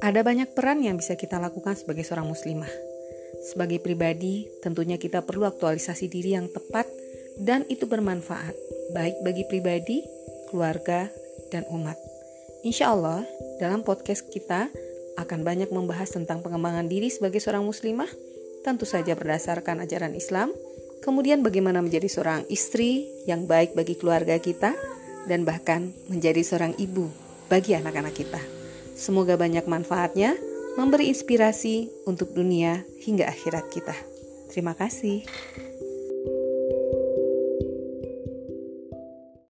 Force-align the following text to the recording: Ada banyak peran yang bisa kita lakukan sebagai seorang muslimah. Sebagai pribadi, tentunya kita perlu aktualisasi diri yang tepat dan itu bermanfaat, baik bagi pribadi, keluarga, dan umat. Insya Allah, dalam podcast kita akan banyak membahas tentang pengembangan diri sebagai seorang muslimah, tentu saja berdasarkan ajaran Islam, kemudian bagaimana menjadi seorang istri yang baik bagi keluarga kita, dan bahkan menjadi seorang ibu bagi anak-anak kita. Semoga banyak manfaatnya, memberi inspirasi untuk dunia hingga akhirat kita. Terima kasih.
Ada 0.00 0.24
banyak 0.24 0.56
peran 0.56 0.80
yang 0.80 0.96
bisa 0.96 1.12
kita 1.12 1.36
lakukan 1.36 1.76
sebagai 1.76 2.08
seorang 2.08 2.24
muslimah. 2.24 2.72
Sebagai 3.52 3.84
pribadi, 3.84 4.48
tentunya 4.64 4.96
kita 4.96 5.20
perlu 5.20 5.44
aktualisasi 5.44 6.08
diri 6.08 6.32
yang 6.40 6.48
tepat 6.48 6.88
dan 7.36 7.68
itu 7.68 7.84
bermanfaat, 7.84 8.56
baik 8.96 9.20
bagi 9.20 9.44
pribadi, 9.44 10.00
keluarga, 10.48 11.12
dan 11.52 11.68
umat. 11.68 12.00
Insya 12.64 12.96
Allah, 12.96 13.28
dalam 13.60 13.84
podcast 13.84 14.24
kita 14.32 14.72
akan 15.20 15.44
banyak 15.44 15.68
membahas 15.68 16.16
tentang 16.16 16.40
pengembangan 16.40 16.88
diri 16.88 17.12
sebagai 17.12 17.40
seorang 17.44 17.68
muslimah, 17.68 18.08
tentu 18.64 18.88
saja 18.88 19.12
berdasarkan 19.12 19.84
ajaran 19.84 20.16
Islam, 20.16 20.48
kemudian 21.04 21.44
bagaimana 21.44 21.84
menjadi 21.84 22.08
seorang 22.08 22.48
istri 22.48 23.04
yang 23.28 23.44
baik 23.44 23.76
bagi 23.76 24.00
keluarga 24.00 24.40
kita, 24.40 24.72
dan 25.28 25.44
bahkan 25.44 25.92
menjadi 26.08 26.40
seorang 26.40 26.72
ibu 26.80 27.12
bagi 27.52 27.76
anak-anak 27.76 28.16
kita. 28.16 28.59
Semoga 29.00 29.40
banyak 29.40 29.64
manfaatnya, 29.64 30.36
memberi 30.76 31.08
inspirasi 31.08 31.88
untuk 32.04 32.36
dunia 32.36 32.84
hingga 33.00 33.32
akhirat 33.32 33.72
kita. 33.72 33.96
Terima 34.52 34.76
kasih. 34.76 35.24